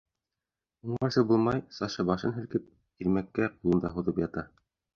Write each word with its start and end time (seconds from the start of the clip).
Уңарсы 0.91 1.23
булмай 1.31 1.61
Саша 1.81 2.07
башын 2.09 2.35
һелкеп, 2.39 2.65
Ирмәккә 3.07 3.51
ҡулын 3.59 3.85
да 3.87 3.93
һуҙып 3.99 4.27
ята. 4.27 4.49